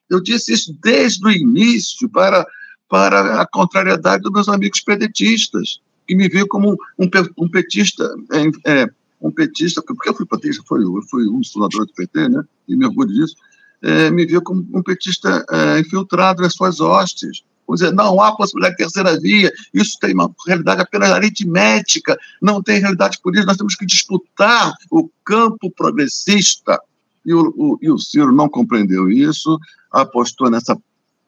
[0.08, 2.46] Eu disse isso desde o início para
[2.92, 8.82] para a contrariedade dos meus amigos pedetistas, que me viam como um, um petista, é,
[8.82, 8.90] é,
[9.22, 12.42] um petista, porque eu fui petista, fui, eu fui um dos fundadores do PT, né,
[12.68, 13.36] e me orgulho disso,
[13.80, 17.42] é, me viu como um petista é, infiltrado nas suas hostes.
[17.66, 22.62] Vamos dizer, não há possibilidade de terceira via, isso tem uma realidade apenas aritmética, não
[22.62, 26.78] tem realidade política, nós temos que disputar o campo progressista.
[27.24, 29.58] E o, o, e o Ciro não compreendeu isso,
[29.92, 30.76] apostou nessa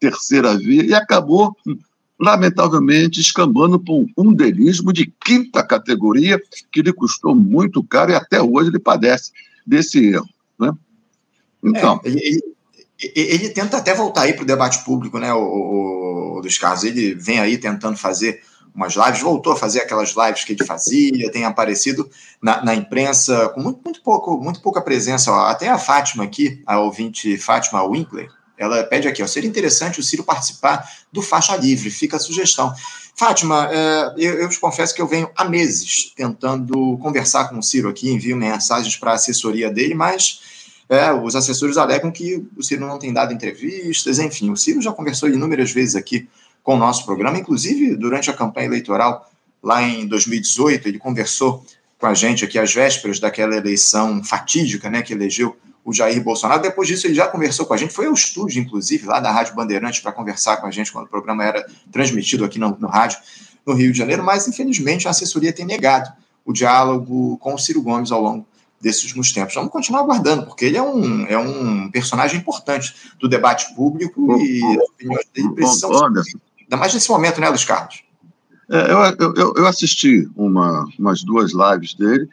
[0.00, 1.57] terceira via e acabou,
[2.18, 8.40] lamentavelmente, escambando para um undelismo de quinta categoria que lhe custou muito caro e até
[8.40, 9.33] hoje ele padece
[9.66, 10.29] desse erro.
[10.59, 10.72] Né?
[11.62, 12.00] Então.
[12.05, 12.42] É, ele,
[13.14, 16.85] ele, tenta até voltar aí para o debate público, né, o, o, dos casos.
[16.85, 18.40] Ele vem aí tentando fazer
[18.74, 22.09] umas lives, voltou a fazer aquelas lives que ele fazia, tem aparecido
[22.42, 25.33] na, na imprensa com muito, muito, pouco, muito pouca presença.
[25.48, 30.02] Até a Fátima aqui, a ouvinte Fátima Winkler, ela pede aqui, ó, seria interessante o
[30.02, 32.72] Ciro participar do Faixa Livre, fica a sugestão.
[33.16, 37.62] Fátima, é, eu, eu te confesso que eu venho há meses tentando conversar com o
[37.62, 40.40] Ciro aqui, envio mensagens para a assessoria dele, mas
[40.88, 44.92] é, os assessores alegam que o Ciro não tem dado entrevistas, enfim, o Ciro já
[44.92, 46.28] conversou inúmeras vezes aqui
[46.62, 49.30] com o nosso programa, inclusive durante a campanha eleitoral
[49.62, 51.64] lá em 2018, ele conversou
[51.98, 56.62] com a gente aqui às vésperas daquela eleição fatídica, né, que elegeu o Jair Bolsonaro.
[56.62, 59.55] Depois disso, ele já conversou com a gente, foi ao estúdio, inclusive, lá da Rádio
[59.55, 63.18] Bandeirantes, para conversar com a gente quando o programa era transmitido aqui no, no rádio
[63.66, 66.12] no Rio de Janeiro, mas infelizmente a assessoria tem negado
[66.44, 68.47] o diálogo com o Ciro Gomes ao longo
[68.81, 69.55] desses últimos tempos.
[69.55, 74.62] Vamos continuar aguardando, porque ele é um, é um personagem importante do debate público e
[74.62, 76.38] as opiniões dele precisam ser.
[76.61, 78.03] Ainda mais nesse momento, né, Luiz Carlos?
[78.70, 82.29] É, eu, eu, eu, assisti uma, umas duas lives dele,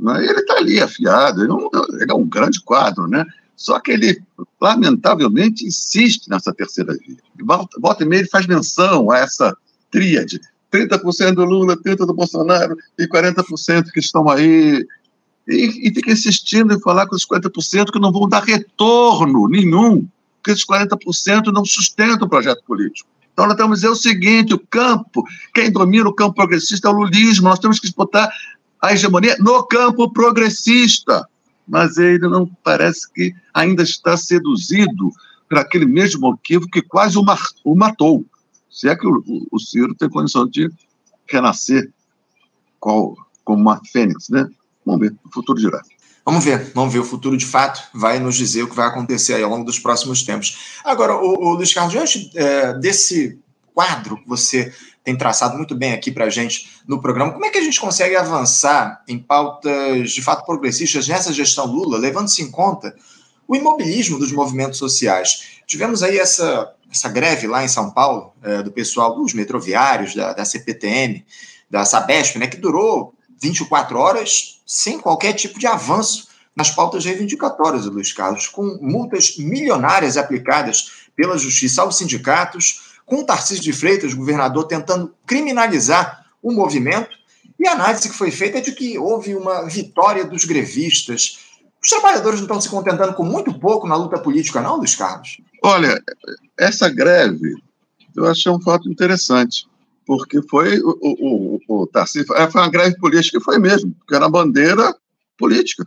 [0.00, 3.24] né, ele está ali afiado, ele é, um, ele é, um, grande quadro, né?
[3.54, 4.22] Só que ele,
[4.60, 7.16] lamentavelmente, insiste nessa terceira via.
[7.78, 9.54] Volta e meia ele faz menção a essa
[9.90, 10.40] tríade.
[10.72, 14.86] 30% do Lula, 30% do Bolsonaro e 40% que estão aí.
[15.46, 20.06] E, e fica insistindo em falar com os 50% que não vão dar retorno nenhum,
[20.36, 23.08] porque esses 40% não sustentam o projeto político.
[23.32, 26.90] Então, nós temos que dizer o seguinte: o campo, quem domina o campo progressista é
[26.90, 28.30] o lulismo, nós temos que disputar
[28.80, 31.26] a hegemonia no campo progressista.
[31.66, 35.10] Mas ele não parece que ainda está seduzido
[35.48, 37.24] por aquele mesmo motivo que quase o,
[37.64, 38.24] o matou.
[38.68, 40.70] Se é que o, o, o, Ciro tem condição de
[41.28, 41.92] renascer
[42.78, 44.48] qual, como uma fênix, né?
[44.84, 45.80] Vamos ver, o futuro dirá.
[46.24, 47.00] Vamos ver, vamos ver.
[47.00, 50.22] O futuro, de fato, vai nos dizer o que vai acontecer ao longo dos próximos
[50.22, 50.80] tempos.
[50.84, 53.38] Agora, o, o Luiz Carlos, diante é, desse
[53.74, 57.50] quadro que você tem traçado muito bem aqui para a gente no programa, como é
[57.50, 62.50] que a gente consegue avançar em pautas, de fato, progressistas nessa gestão Lula, levando-se em
[62.50, 62.94] conta
[63.48, 65.60] o imobilismo dos movimentos sociais?
[65.66, 70.32] Tivemos aí essa, essa greve lá em São Paulo, é, do pessoal dos metroviários, da,
[70.32, 71.24] da CPTM,
[71.70, 77.86] da Sabesp, né, que durou 24 horas sem qualquer tipo de avanço nas pautas reivindicatórias,
[77.86, 84.68] Luiz Carlos, com multas milionárias aplicadas pela justiça aos sindicatos, com Tarcísio de Freitas, governador,
[84.68, 87.10] tentando criminalizar o movimento,
[87.58, 91.40] e a análise que foi feita é de que houve uma vitória dos grevistas.
[91.82, 95.38] Os trabalhadores não estão se contentando com muito pouco na luta política, não, Luiz Carlos?
[95.62, 96.00] Olha,
[96.56, 97.52] essa greve
[98.16, 99.68] eu achei um fato interessante
[100.06, 103.92] porque foi o, o, o, o Tarcísio, é, foi uma greve política que foi mesmo,
[103.92, 104.94] porque era bandeira
[105.36, 105.84] política,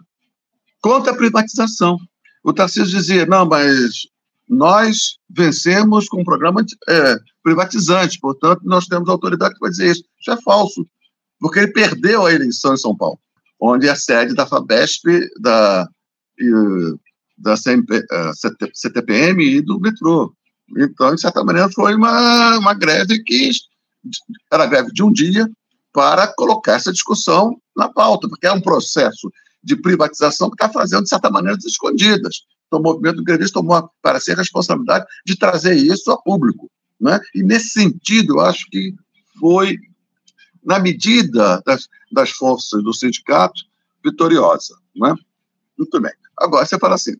[0.81, 1.97] contra a privatização.
[2.43, 4.07] O Tarcísio dizia, não, mas
[4.47, 10.03] nós vencemos com um programa é, privatizante, portanto, nós temos autoridade para dizer isso.
[10.19, 10.87] Isso é falso,
[11.39, 13.19] porque ele perdeu a eleição em São Paulo,
[13.59, 15.87] onde é a sede da FABESP, da,
[17.37, 18.05] da CMP,
[18.73, 20.33] CTPM e do metrô.
[20.77, 23.51] Então, de certa maneira, foi uma, uma greve que
[24.51, 25.49] era greve de um dia
[25.93, 29.31] para colocar essa discussão na pauta, porque é um processo
[29.63, 32.41] de privatização que está fazendo, de certa maneira, escondidas.
[32.73, 36.71] Então, o movimento grevista tomou para si a responsabilidade de trazer isso a público.
[36.99, 37.19] Né?
[37.35, 38.95] E, nesse sentido, eu acho que
[39.39, 39.77] foi,
[40.63, 43.61] na medida das, das forças do sindicato,
[44.03, 44.75] vitoriosa.
[44.95, 45.13] Né?
[45.77, 46.11] Muito bem.
[46.35, 47.15] Agora, você fala assim,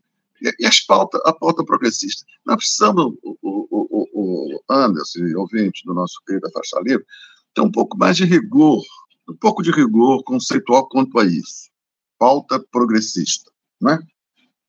[0.58, 2.26] e as pauta, a pauta progressista?
[2.44, 7.06] Nós precisamos, o, o, o, o Anderson, ouvinte do nosso querido Faixa Livre,
[7.54, 8.82] ter um pouco mais de rigor,
[9.28, 11.70] um pouco de rigor conceitual quanto a isso.
[12.18, 13.52] Pauta progressista.
[13.80, 14.00] Né?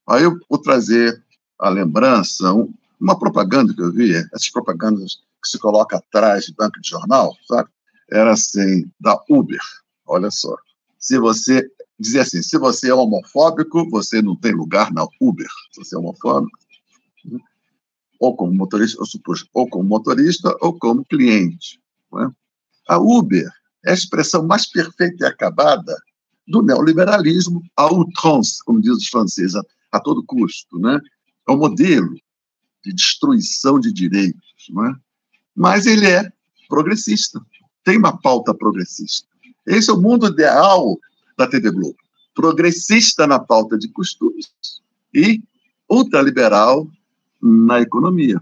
[0.08, 1.22] Aí eu vou trazer
[1.58, 6.54] a lembrança, um, uma propaganda que eu vi, essas propagandas que se coloca atrás de
[6.54, 7.68] banco de jornal, sabe?
[8.10, 9.60] Era assim, da Uber.
[10.06, 10.56] Olha só.
[10.98, 15.48] Se você dizia assim: se você é homofóbico, você não tem lugar na Uber.
[15.72, 16.56] Se você é homofóbico,
[18.20, 19.02] ou como motorista,
[19.52, 21.80] ou como motorista, ou como cliente.
[22.14, 22.26] É?
[22.88, 23.50] A Uber
[23.84, 25.96] é a expressão mais perfeita e acabada
[26.46, 29.54] do neoliberalismo à outrance, como diz os franceses,
[29.96, 30.78] a, todo custo.
[30.78, 31.00] Né?
[31.48, 32.14] É um modelo
[32.84, 34.42] de destruição de direitos.
[34.70, 34.94] Não é?
[35.54, 36.30] Mas ele é
[36.68, 37.40] progressista,
[37.84, 39.28] tem uma pauta progressista.
[39.66, 40.98] Esse é o mundo ideal
[41.36, 41.96] da TV Globo.
[42.34, 44.50] Progressista na pauta de costumes
[45.14, 45.42] e
[45.88, 46.88] ultraliberal
[47.40, 48.40] na economia.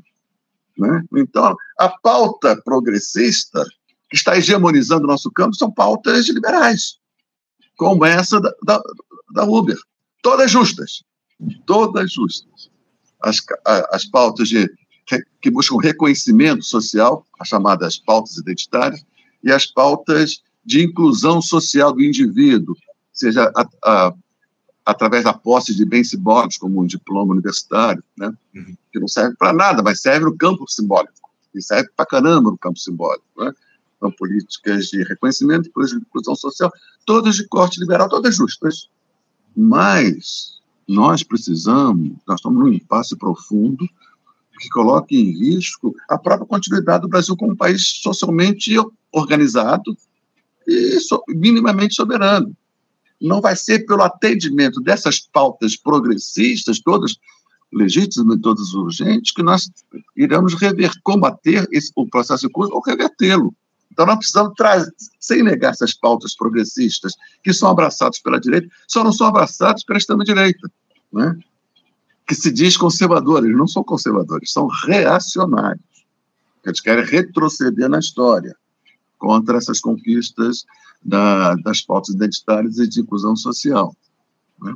[0.77, 1.05] Né?
[1.17, 3.65] Então, a pauta progressista
[4.11, 6.99] que está hegemonizando o nosso campo são pautas liberais,
[7.77, 8.83] como essa da, da,
[9.33, 9.79] da Uber.
[10.23, 11.05] Todas justas.
[11.67, 12.71] Todas justas.
[13.23, 13.39] As,
[13.91, 14.71] as pautas de,
[15.41, 19.05] que buscam reconhecimento social, as chamadas pautas identitárias,
[19.43, 22.75] e as pautas de inclusão social do indivíduo,
[23.13, 24.15] seja a, a,
[24.85, 28.33] através da posse de bens simbólicos, como um diploma universitário, né?
[28.55, 28.77] Uhum.
[28.93, 31.13] que não serve para nada, mas serve no campo simbólico,
[31.55, 33.25] e serve para caramba no campo simbólico.
[33.37, 33.53] Né?
[34.01, 36.73] São políticas de reconhecimento, políticas de inclusão social,
[37.07, 38.89] todas de corte liberal, todas justas.
[39.57, 43.89] Mas nós precisamos, nós estamos num impasse profundo
[44.59, 48.75] que coloca em risco a própria continuidade do Brasil como um país socialmente
[49.13, 49.97] organizado
[50.67, 52.55] e minimamente soberano
[53.21, 57.17] não vai ser pelo atendimento dessas pautas progressistas, todas
[57.73, 59.71] legítimas e todas urgentes, que nós
[60.17, 63.55] iremos rever, combater esse, o processo de curso ou revertê-lo.
[63.95, 69.05] Então, nós precisamos trazer, sem negar essas pautas progressistas, que são abraçadas pela direita, só
[69.05, 70.69] não são abraçadas pela extrema-direita,
[71.13, 71.39] né?
[72.27, 75.85] que se diz conservadores, não são conservadores, são reacionários.
[76.67, 78.57] Eles querem retroceder na história
[79.17, 80.65] contra essas conquistas
[81.01, 83.95] da, das pautas identitárias e de inclusão social.
[84.61, 84.75] Né?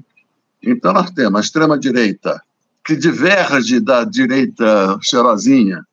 [0.63, 2.41] Então, nós temos a extrema-direita,
[2.85, 5.85] que diverge da direita cheirosinha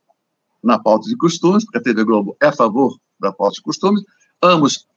[0.64, 4.04] na pauta de costumes, porque a TV Globo é a favor da pauta de costumes,
[4.42, 4.88] ambos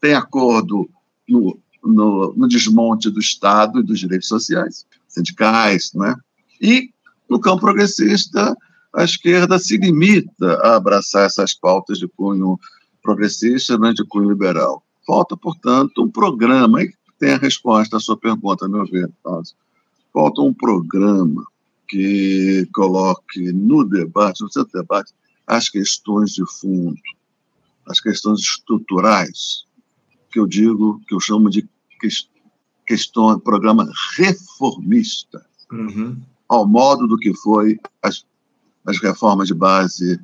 [0.00, 0.88] têm acordo
[1.28, 6.14] no, no, no desmonte do Estado e dos direitos sociais, sindicais, né?
[6.60, 6.90] e
[7.28, 8.56] no campo progressista,
[8.94, 12.58] a esquerda se limita a abraçar essas pautas de cunho
[13.02, 14.82] progressista né, de cunho liberal.
[15.06, 19.10] Falta, portanto, um programa, e tem a resposta à sua pergunta, a meu ver,
[20.12, 21.44] falta um programa
[21.88, 25.12] que coloque no debate, no centro do debate,
[25.46, 27.00] as questões de fundo,
[27.86, 29.64] as questões estruturais,
[30.30, 31.68] que eu digo, que eu chamo de
[32.86, 36.20] questão, programa reformista, uhum.
[36.48, 38.24] ao modo do que foi as,
[38.86, 40.20] as reformas de base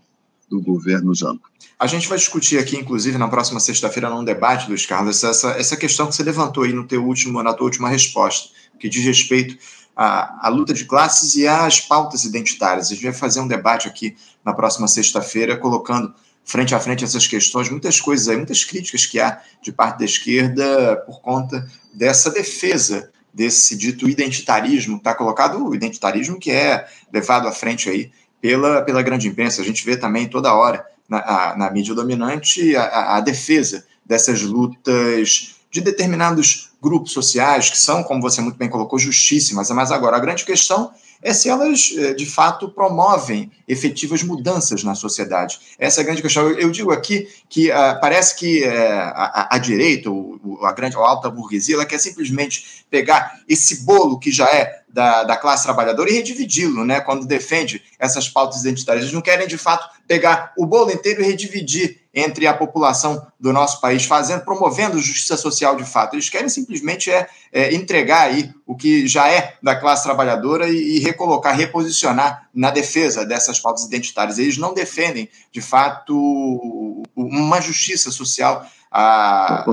[0.48, 1.42] do governo Jango.
[1.78, 5.76] A gente vai discutir aqui, inclusive, na próxima sexta-feira, num debate, Luiz Carlos, essa, essa
[5.76, 8.48] questão que você levantou aí no teu último, na tua última resposta,
[8.80, 9.56] que diz respeito
[9.94, 12.86] à, à luta de classes e às pautas identitárias.
[12.86, 16.12] A gente vai fazer um debate aqui na próxima sexta-feira, colocando
[16.48, 20.04] frente a frente essas questões, muitas coisas aí, muitas críticas que há de parte da
[20.06, 27.46] esquerda por conta dessa defesa desse dito identitarismo, está colocado o identitarismo que é levado
[27.46, 29.60] à frente aí pela, pela grande imprensa.
[29.60, 34.40] A gente vê também toda hora na, a, na mídia dominante a, a, defesa dessas
[34.40, 39.70] lutas de determinados grupos sociais que são, como você muito bem colocou, justíssimas.
[39.70, 40.90] Mas agora a grande questão
[41.22, 45.58] é se elas, eh, de fato, promovem efetivas mudanças na sociedade.
[45.78, 46.48] Essa é a grande questão.
[46.50, 51.04] Eu, digo aqui que uh, parece que uh, a, a, direita, ou, a grande, ou
[51.04, 56.10] alta burguesia, ela quer simplesmente pegar esse bolo que já é da, da classe trabalhadora
[56.10, 57.00] e redividi-lo, né?
[57.00, 59.04] Quando defende essas pautas identitárias.
[59.04, 63.52] Eles não querem, de fato, pegar o bolo inteiro e redividir entre a população do
[63.52, 66.14] nosso país, fazendo, promovendo justiça social de fato.
[66.14, 70.96] Eles querem simplesmente é, é entregar aí o que já é da classe trabalhadora e,
[70.96, 74.38] e, recolocar, reposicionar na defesa dessas pautas identitárias.
[74.38, 78.66] Eles não defendem, de fato, uma justiça social.
[78.90, 79.64] A...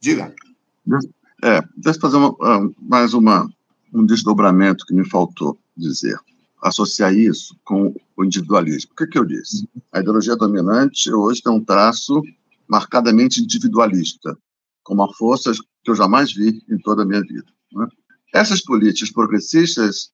[0.00, 0.32] Diga.
[1.42, 3.48] É, deixa eu fazer uma, ah, mais uma,
[3.94, 6.18] um desdobramento que me faltou dizer
[6.62, 8.90] associar isso com o individualismo.
[8.92, 9.68] O que, que eu disse?
[9.92, 12.20] A ideologia dominante hoje tem um traço
[12.68, 14.36] marcadamente individualista,
[14.82, 17.46] com uma força que eu jamais vi em toda a minha vida.
[17.72, 17.86] Né?
[18.34, 20.10] Essas políticas progressistas,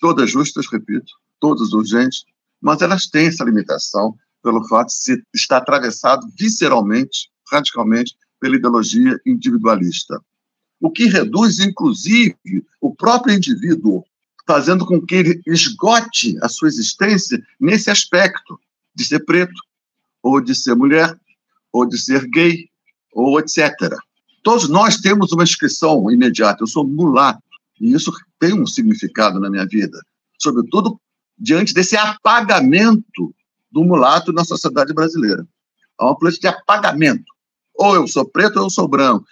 [0.00, 2.24] todas justas, repito, todas urgentes,
[2.60, 9.18] mas elas têm essa limitação pelo fato de se estar atravessado visceralmente, radicalmente, pela ideologia
[9.26, 10.20] individualista.
[10.80, 12.36] O que reduz, inclusive,
[12.80, 14.04] o próprio indivíduo
[14.46, 18.60] fazendo com que ele esgote a sua existência nesse aspecto
[18.94, 19.54] de ser preto,
[20.22, 21.18] ou de ser mulher,
[21.72, 22.68] ou de ser gay,
[23.12, 23.72] ou etc.
[24.42, 26.62] Todos nós temos uma inscrição imediata.
[26.62, 27.42] Eu sou mulato,
[27.80, 29.98] e isso tem um significado na minha vida,
[30.38, 31.00] sobretudo
[31.36, 33.34] diante desse apagamento
[33.70, 35.46] do mulato na sociedade brasileira.
[35.98, 37.24] Há uma política de apagamento.
[37.74, 39.26] Ou eu sou preto ou eu sou branco.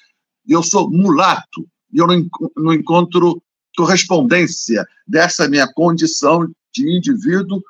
[0.46, 1.66] Eu sou mulato.
[1.92, 2.26] E eu não,
[2.56, 3.42] não encontro
[3.76, 7.62] correspondência dessa minha condição de indivíduo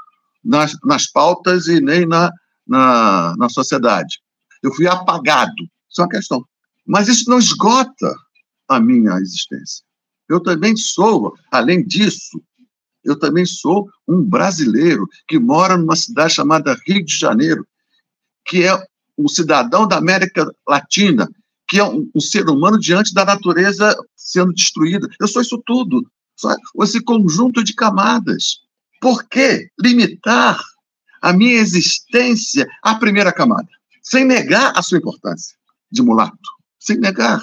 [0.45, 2.31] nas, nas pautas e nem na,
[2.67, 4.21] na, na sociedade.
[4.63, 5.63] Eu fui apagado.
[5.91, 6.45] Isso é uma questão.
[6.87, 8.15] Mas isso não esgota
[8.69, 9.85] a minha existência.
[10.29, 12.43] Eu também sou, além disso,
[13.05, 17.67] eu também sou um brasileiro que mora numa cidade chamada Rio de Janeiro,
[18.47, 18.87] que é
[19.19, 21.29] um cidadão da América Latina,
[21.73, 25.09] que é um, um, ser humano diante da natureza sendo destruída.
[25.19, 26.07] Eu sou isso tudo,
[26.37, 28.59] sou esse conjunto de camadas.
[29.01, 30.63] Por que limitar
[31.23, 33.71] a minha existência à primeira camada?
[34.03, 35.57] sem negar a sua importância
[35.91, 36.37] de mulato,
[36.79, 37.41] sem negar.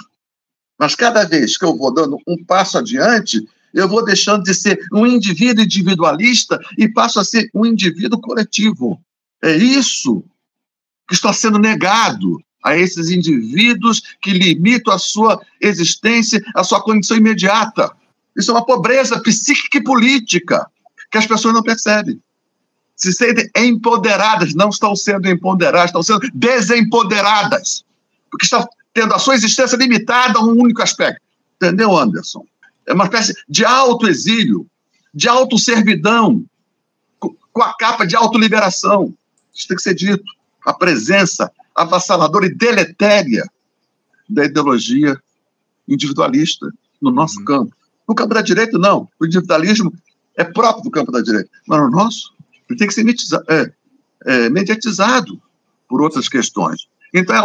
[0.77, 4.79] Mas cada vez que eu vou dando um passo adiante, eu vou deixando de ser
[4.93, 9.01] um indivíduo individualista e passo a ser um indivíduo coletivo.
[9.41, 10.23] É isso
[11.07, 17.17] que está sendo negado a esses indivíduos que limitam a sua existência, a sua condição
[17.17, 17.91] imediata.
[18.35, 20.67] Isso é uma pobreza psíquica e política
[21.11, 22.21] que as pessoas não percebem.
[22.95, 27.85] Se sentem empoderadas, não estão sendo empoderadas, estão sendo desempoderadas,
[28.29, 31.21] porque estão tendo a sua existência limitada a um único aspecto.
[31.55, 32.45] Entendeu, Anderson?
[32.85, 34.67] É uma espécie de autoexílio,
[35.13, 36.43] de autosservidão,
[37.19, 39.13] com a capa de autoliberação.
[39.53, 40.23] Isso tem que ser dito.
[40.65, 43.49] A presença avassaladora e deletéria
[44.29, 45.19] da ideologia
[45.87, 46.71] individualista
[47.01, 47.45] no nosso uhum.
[47.45, 47.75] campo.
[48.07, 49.07] No campo da direita, não.
[49.19, 49.93] O individualismo
[50.35, 51.49] é próprio do campo da direita.
[51.67, 52.33] Mas no nosso,
[52.69, 53.05] ele tem que ser
[53.49, 53.71] é,
[54.25, 55.41] é, mediatizado
[55.87, 56.87] por outras questões.
[57.13, 57.35] Então,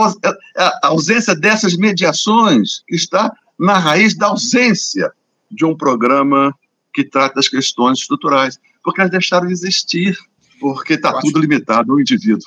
[0.57, 5.11] a ausência dessas mediações está na raiz da ausência
[5.51, 6.55] de um programa
[6.93, 10.19] que trata das questões estruturais, porque elas deixaram de existir,
[10.61, 12.47] porque está tudo limitado ao indivíduo.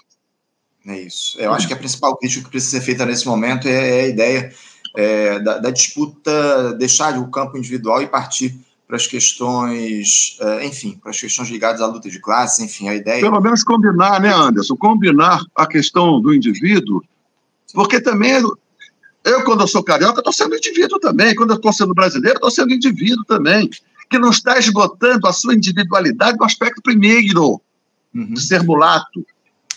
[0.87, 1.39] É isso.
[1.39, 4.53] Eu acho que a principal crítica que precisa ser feita nesse momento é, a ideia
[4.95, 8.57] é, da, da, disputa, deixar o campo individual e partir
[8.87, 12.95] para as questões, é, enfim, para as questões ligadas à luta de classes, enfim, a
[12.95, 13.19] ideia.
[13.19, 14.77] Pelo menos combinar, né, Anderson?
[14.77, 17.03] Combinar a questão do indivíduo,
[17.73, 18.41] porque também
[19.27, 21.35] eu, quando eu sou carioca, estou sendo indivíduo também.
[21.35, 23.69] Quando eu estou sendo brasileiro, estou sendo indivíduo também.
[24.09, 27.61] Que não está esgotando a sua individualidade no aspecto primeiro,
[28.15, 28.33] uhum.
[28.33, 29.25] de ser mulato.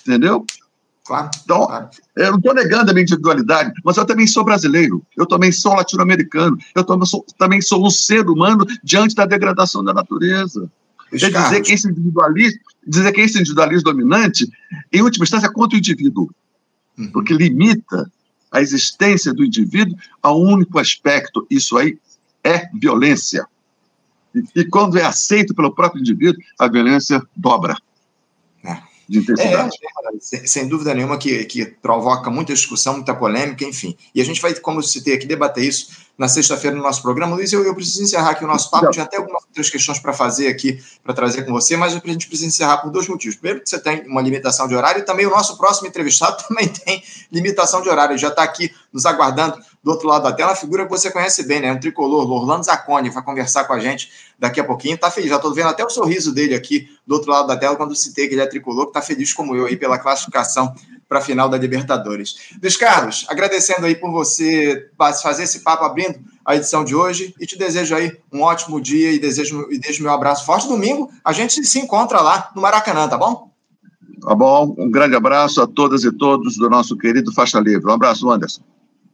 [0.06, 0.46] Entendeu?
[1.05, 1.30] Claro.
[1.42, 1.90] Então, claro.
[2.16, 5.74] eu não estou negando a minha individualidade, mas eu também sou brasileiro, eu também sou
[5.74, 10.70] latino-americano, eu também sou, também sou um ser humano diante da degradação da natureza.
[11.12, 14.48] É dizer que esse individualismo, dizer que esse individualismo dominante,
[14.92, 16.30] em última instância, é contra o indivíduo,
[16.96, 17.11] uhum.
[17.11, 18.11] porque limita
[18.53, 21.46] a existência do indivíduo a um único aspecto.
[21.51, 21.98] Isso aí
[22.44, 23.46] é violência.
[24.34, 27.76] E, e quando é aceito pelo próprio indivíduo, a violência dobra.
[29.11, 29.76] De intensidade.
[29.76, 33.96] É, sem, sem, dúvida nenhuma que, que provoca muita discussão, muita polêmica, enfim.
[34.14, 37.34] E a gente vai, como eu citei aqui, debater isso na sexta-feira no nosso programa.
[37.34, 38.90] Luiz, eu, eu preciso encerrar aqui o nosso papo.
[38.90, 42.26] Tinha até algumas outras questões para fazer aqui, para trazer com você, mas a gente
[42.26, 43.36] precisa encerrar por dois motivos.
[43.36, 46.68] Primeiro, que você tem uma limitação de horário, e também o nosso próximo entrevistado também
[46.68, 47.02] tem
[47.32, 48.12] limitação de horário.
[48.12, 51.11] Ele já está aqui nos aguardando do outro lado da tela, a figura que você
[51.11, 51.72] conhece bem, né?
[51.72, 54.98] Um tricolor, Orlando Zacconi, vai conversar com a gente daqui a pouquinho.
[54.98, 57.76] Tá feliz, já estou vendo até o sorriso dele aqui do outro lado da tela
[57.76, 60.74] quando citei que ele é tricolor, que está feliz como eu aí pela classificação
[61.11, 62.36] para a final da Libertadores.
[62.62, 64.88] Luiz Carlos, agradecendo aí por você
[65.20, 69.11] fazer esse papo abrindo a edição de hoje e te desejo aí um ótimo dia
[69.11, 70.68] e desejo e deixo meu abraço forte.
[70.68, 73.50] Domingo a gente se encontra lá no Maracanã, tá bom?
[74.22, 74.72] Tá bom.
[74.78, 77.90] Um grande abraço a todas e todos do nosso querido Faixa Livre.
[77.90, 78.62] Um abraço, Anderson.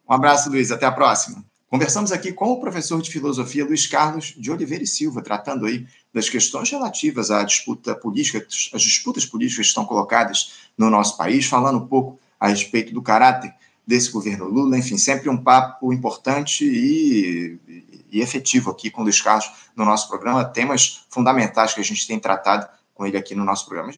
[0.06, 0.70] Um abraço, Luiz.
[0.70, 1.42] Até a próxima.
[1.70, 5.86] Conversamos aqui com o professor de filosofia Luiz Carlos de Oliveira e Silva, tratando aí
[6.16, 8.38] das questões relativas à disputa política,
[8.72, 13.02] as disputas políticas que estão colocadas no nosso país, falando um pouco a respeito do
[13.02, 13.52] caráter
[13.86, 17.58] desse governo Lula, enfim, sempre um papo importante e,
[18.10, 19.46] e efetivo aqui com o Luiz Carlos
[19.76, 23.66] no nosso programa, temas fundamentais que a gente tem tratado com ele aqui no nosso
[23.66, 23.92] programa.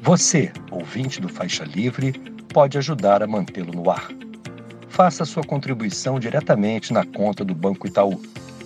[0.00, 2.12] Você, ouvinte do Faixa Livre,
[2.52, 4.08] pode ajudar a mantê-lo no ar.
[4.88, 8.20] Faça sua contribuição diretamente na conta do Banco Itaú,